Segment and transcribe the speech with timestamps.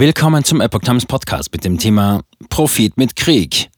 [0.00, 3.68] Willkommen zum Epoch Times Podcast mit dem Thema Profit mit Krieg.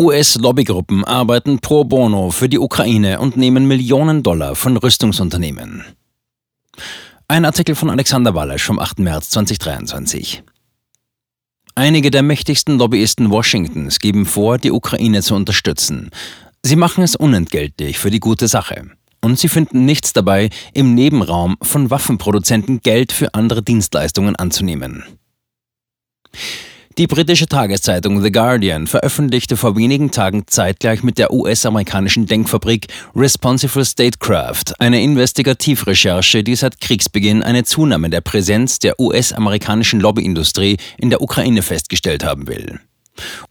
[0.00, 5.84] US-Lobbygruppen arbeiten pro bono für die Ukraine und nehmen Millionen Dollar von Rüstungsunternehmen.
[7.28, 9.00] Ein Artikel von Alexander Wallesch vom 8.
[9.00, 10.42] März 2023.
[11.74, 16.12] Einige der mächtigsten Lobbyisten Washingtons geben vor, die Ukraine zu unterstützen.
[16.62, 18.90] Sie machen es unentgeltlich für die gute Sache.
[19.20, 25.04] Und sie finden nichts dabei, im Nebenraum von Waffenproduzenten Geld für andere Dienstleistungen anzunehmen.
[26.98, 33.84] Die britische Tageszeitung The Guardian veröffentlichte vor wenigen Tagen zeitgleich mit der US-amerikanischen Denkfabrik Responsible
[33.84, 41.20] Statecraft eine Investigativrecherche, die seit Kriegsbeginn eine Zunahme der Präsenz der US-amerikanischen Lobbyindustrie in der
[41.20, 42.80] Ukraine festgestellt haben will.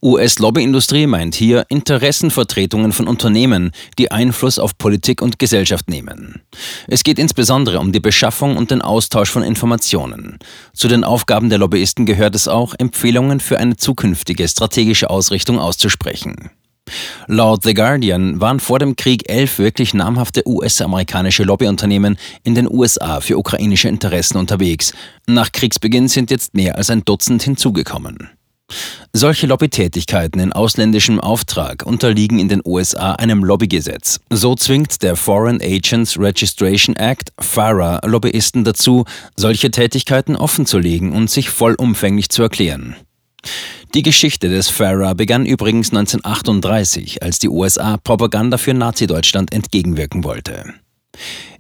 [0.02, 6.42] US-Lobbyindustrie meint hier Interessenvertretungen von Unternehmen, die Einfluss auf Politik und Gesellschaft nehmen.
[6.88, 10.40] Es geht insbesondere um die Beschaffung und den Austausch von Informationen.
[10.74, 16.52] Zu den Aufgaben der Lobbyisten gehört es auch, Empfehlungen für eine zukünftige strategische Ausrichtung auszusprechen.
[17.28, 23.22] Laut The Guardian waren vor dem Krieg elf wirklich namhafte US-amerikanische Lobbyunternehmen in den USA
[23.22, 24.94] für ukrainische Interessen unterwegs.
[25.26, 28.30] Nach Kriegsbeginn sind jetzt mehr als ein Dutzend hinzugekommen.
[29.14, 34.20] Solche Lobbytätigkeiten in ausländischem Auftrag unterliegen in den USA einem Lobbygesetz.
[34.30, 39.06] So zwingt der Foreign Agents Registration Act FARA Lobbyisten dazu,
[39.38, 42.98] solche Tätigkeiten offenzulegen und sich vollumfänglich zu erklären.
[43.94, 50.74] Die Geschichte des FARA begann übrigens 1938, als die USA Propaganda für Nazi-Deutschland entgegenwirken wollte.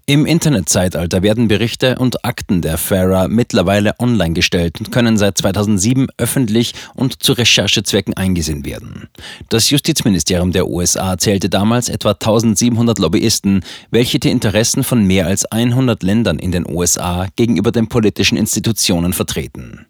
[0.07, 6.09] Im Internetzeitalter werden Berichte und Akten der FARA mittlerweile online gestellt und können seit 2007
[6.19, 9.09] öffentlich und zu Recherchezwecken eingesehen werden.
[9.49, 15.45] Das Justizministerium der USA zählte damals etwa 1700 Lobbyisten, welche die Interessen von mehr als
[15.45, 19.87] 100 Ländern in den USA gegenüber den politischen Institutionen vertreten.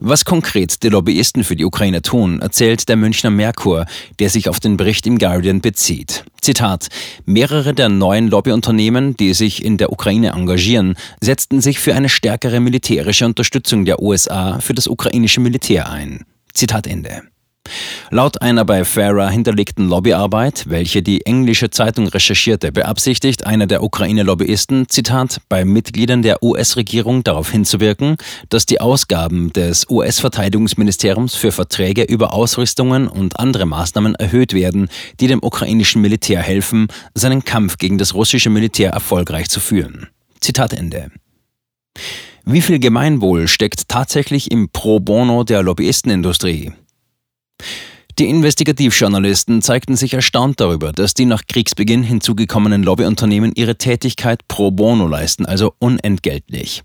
[0.00, 3.86] Was konkret die Lobbyisten für die Ukraine tun, erzählt der Münchner Merkur,
[4.18, 6.24] der sich auf den Bericht im Guardian bezieht.
[6.40, 6.88] Zitat:
[7.24, 12.60] Mehrere der neuen Lobbyunternehmen, die sich in der Ukraine engagieren, setzten sich für eine stärkere
[12.60, 16.24] militärische Unterstützung der USA für das ukrainische Militär ein.
[16.52, 17.33] Zitat Ende.
[18.10, 24.88] Laut einer bei FARA hinterlegten Lobbyarbeit, welche die englische Zeitung recherchierte, beabsichtigt einer der Ukraine-Lobbyisten,
[24.88, 28.16] Zitat, bei Mitgliedern der US-Regierung darauf hinzuwirken,
[28.50, 34.88] dass die Ausgaben des US-Verteidigungsministeriums für Verträge über Ausrüstungen und andere Maßnahmen erhöht werden,
[35.20, 40.08] die dem ukrainischen Militär helfen, seinen Kampf gegen das russische Militär erfolgreich zu führen.
[40.40, 41.10] Zitat Ende.
[42.44, 46.72] Wie viel Gemeinwohl steckt tatsächlich im Pro Bono der Lobbyistenindustrie?
[48.18, 54.70] Die Investigativjournalisten zeigten sich erstaunt darüber, dass die nach Kriegsbeginn hinzugekommenen Lobbyunternehmen ihre Tätigkeit pro
[54.70, 56.84] bono leisten, also unentgeltlich.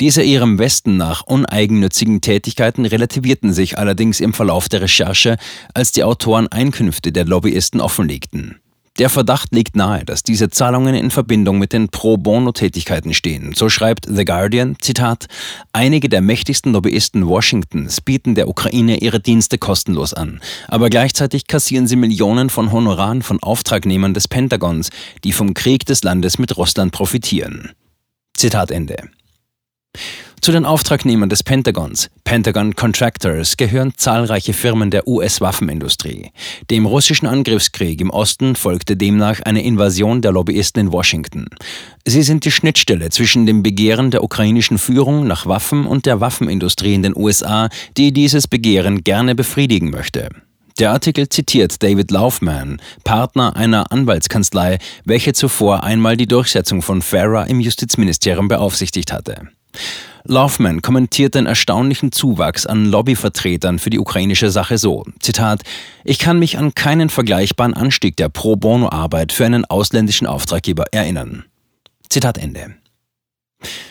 [0.00, 5.36] Diese ihrem Westen nach uneigennützigen Tätigkeiten relativierten sich allerdings im Verlauf der Recherche,
[5.74, 8.56] als die Autoren Einkünfte der Lobbyisten offenlegten.
[8.98, 13.52] Der Verdacht liegt nahe, dass diese Zahlungen in Verbindung mit den Pro-Bono-Tätigkeiten stehen.
[13.52, 15.26] So schreibt The Guardian, Zitat,
[15.72, 21.88] einige der mächtigsten Lobbyisten Washingtons bieten der Ukraine ihre Dienste kostenlos an, aber gleichzeitig kassieren
[21.88, 24.90] sie Millionen von Honoraren von Auftragnehmern des Pentagons,
[25.24, 27.72] die vom Krieg des Landes mit Russland profitieren.
[28.36, 28.96] Zitat Ende.
[30.44, 36.32] Zu den Auftragnehmern des Pentagons, Pentagon Contractors, gehören zahlreiche Firmen der US-Waffenindustrie.
[36.68, 41.46] Dem russischen Angriffskrieg im Osten folgte demnach eine Invasion der Lobbyisten in Washington.
[42.04, 46.92] Sie sind die Schnittstelle zwischen dem Begehren der ukrainischen Führung nach Waffen und der Waffenindustrie
[46.92, 50.28] in den USA, die dieses Begehren gerne befriedigen möchte.
[50.78, 57.44] Der Artikel zitiert David Laufman, Partner einer Anwaltskanzlei, welche zuvor einmal die Durchsetzung von FARA
[57.44, 59.48] im Justizministerium beaufsichtigt hatte.
[60.26, 65.62] Laufman kommentiert den erstaunlichen Zuwachs an Lobbyvertretern für die ukrainische Sache so: Zitat:
[66.02, 71.44] Ich kann mich an keinen vergleichbaren Anstieg der Pro Bono-Arbeit für einen ausländischen Auftraggeber erinnern.
[72.08, 72.74] Zitat Ende.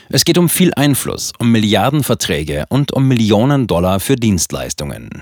[0.09, 5.21] Es geht um viel Einfluss, um Milliardenverträge und um Millionen Dollar für Dienstleistungen.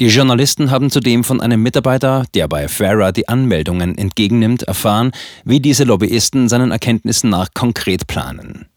[0.00, 5.12] Die Journalisten haben zudem von einem Mitarbeiter, der bei FARA die Anmeldungen entgegennimmt, erfahren,
[5.44, 8.68] wie diese Lobbyisten seinen Erkenntnissen nach konkret planen.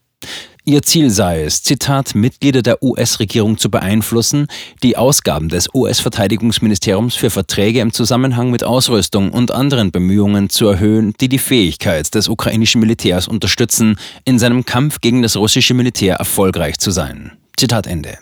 [0.63, 4.45] Ihr Ziel sei es, Zitat, Mitglieder der US-Regierung zu beeinflussen,
[4.83, 11.13] die Ausgaben des US-Verteidigungsministeriums für Verträge im Zusammenhang mit Ausrüstung und anderen Bemühungen zu erhöhen,
[11.19, 16.77] die die Fähigkeit des ukrainischen Militärs unterstützen, in seinem Kampf gegen das russische Militär erfolgreich
[16.77, 17.31] zu sein.
[17.57, 18.19] Zitat Ende.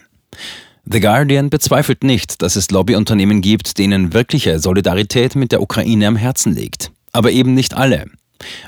[0.85, 6.15] The Guardian bezweifelt nicht, dass es Lobbyunternehmen gibt, denen wirkliche Solidarität mit der Ukraine am
[6.15, 6.91] Herzen liegt.
[7.11, 8.05] Aber eben nicht alle.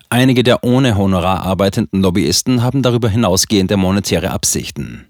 [0.09, 5.07] Einige der ohne Honorar arbeitenden Lobbyisten haben darüber hinausgehende monetäre Absichten.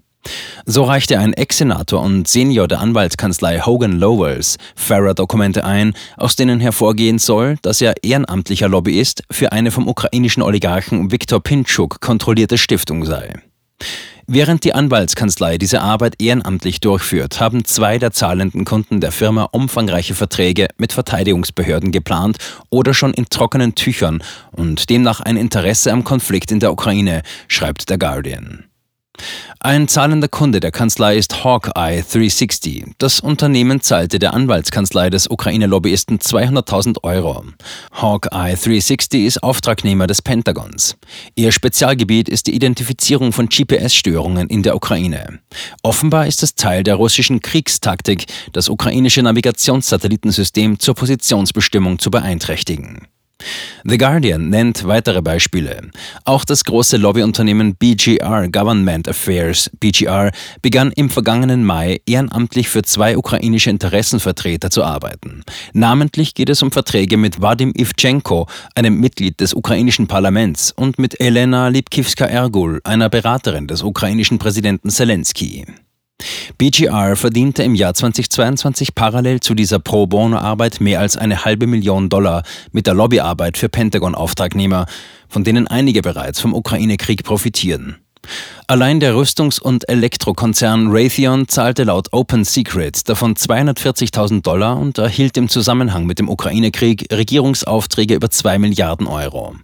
[0.66, 7.18] So reichte ein Ex-Senator und Senior der Anwaltskanzlei Hogan Lovells Farrer-Dokumente ein, aus denen hervorgehen
[7.18, 13.42] soll, dass er ehrenamtlicher Lobbyist für eine vom ukrainischen Oligarchen Viktor Pinchuk kontrollierte Stiftung sei.
[14.26, 20.14] Während die Anwaltskanzlei diese Arbeit ehrenamtlich durchführt, haben zwei der zahlenden Kunden der Firma umfangreiche
[20.14, 22.38] Verträge mit Verteidigungsbehörden geplant
[22.70, 27.90] oder schon in trockenen Tüchern und demnach ein Interesse am Konflikt in der Ukraine, schreibt
[27.90, 28.71] der Guardian.
[29.64, 32.94] Ein zahlender Kunde der Kanzlei ist Hawkeye 360.
[32.98, 37.44] Das Unternehmen zahlte der Anwaltskanzlei des Ukraine-Lobbyisten 200.000 Euro.
[37.92, 40.96] Hawkeye 360 ist Auftragnehmer des Pentagons.
[41.36, 45.38] Ihr Spezialgebiet ist die Identifizierung von GPS-Störungen in der Ukraine.
[45.84, 53.06] Offenbar ist es Teil der russischen Kriegstaktik, das ukrainische Navigationssatellitensystem zur Positionsbestimmung zu beeinträchtigen.
[53.84, 55.90] The Guardian nennt weitere Beispiele.
[56.24, 60.30] Auch das große Lobbyunternehmen BGR Government Affairs BGR
[60.62, 65.42] begann im vergangenen Mai ehrenamtlich für zwei ukrainische Interessenvertreter zu arbeiten.
[65.72, 71.20] Namentlich geht es um Verträge mit Vadim Ivchenko, einem Mitglied des ukrainischen Parlaments, und mit
[71.20, 75.64] Elena Lipkivska-Ergul, einer Beraterin des ukrainischen Präsidenten Zelensky.
[76.62, 82.08] BGR verdiente im Jahr 2022 parallel zu dieser Pro Bono-Arbeit mehr als eine halbe Million
[82.08, 84.86] Dollar mit der Lobbyarbeit für Pentagon-Auftragnehmer,
[85.28, 87.96] von denen einige bereits vom Ukraine-Krieg profitieren.
[88.68, 95.36] Allein der Rüstungs- und Elektrokonzern Raytheon zahlte laut Open Secret davon 240.000 Dollar und erhielt
[95.36, 99.56] im Zusammenhang mit dem Ukraine-Krieg Regierungsaufträge über 2 Milliarden Euro.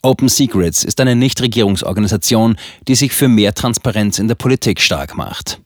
[0.00, 2.56] Open Secrets ist eine Nichtregierungsorganisation,
[2.88, 5.60] die sich für mehr Transparenz in der Politik stark macht.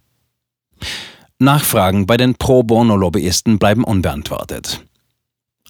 [1.39, 4.81] Nachfragen bei den Pro Bono-Lobbyisten bleiben unbeantwortet.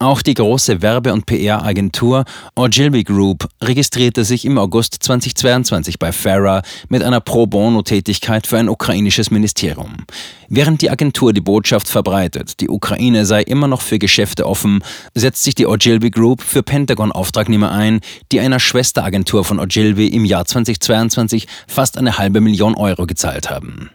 [0.03, 2.25] Auch die große Werbe- und PR-Agentur
[2.56, 8.69] Ogilvy Group registrierte sich im August 2022 bei Farah mit einer Pro Bono-Tätigkeit für ein
[8.69, 9.99] ukrainisches Ministerium.
[10.49, 14.82] Während die Agentur die Botschaft verbreitet, die Ukraine sei immer noch für Geschäfte offen,
[15.14, 18.00] setzt sich die Ogilvy Group für Pentagon-Auftragnehmer ein,
[18.32, 23.91] die einer Schwesteragentur von Ogilvy im Jahr 2022 fast eine halbe Million Euro gezahlt haben.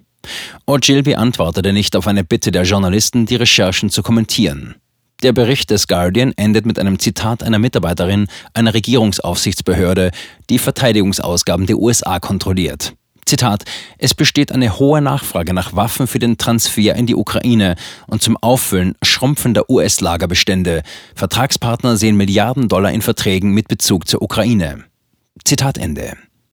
[0.70, 4.76] Ogilvy antwortete nicht auf eine Bitte der Journalisten, die Recherchen zu kommentieren.
[5.24, 10.12] Der Bericht des Guardian endet mit einem Zitat einer Mitarbeiterin einer Regierungsaufsichtsbehörde,
[10.50, 12.94] die Verteidigungsausgaben der USA kontrolliert.
[13.26, 13.64] Zitat,
[13.98, 17.76] es besteht eine hohe Nachfrage nach Waffen für den Transfer in die Ukraine
[18.08, 20.84] und zum Auffüllen schrumpfender US-Lagerbestände.
[21.16, 24.84] Vertragspartner sehen Milliarden Dollar in Verträgen mit Bezug zur Ukraine.
[25.46, 26.18] Zitat Ende.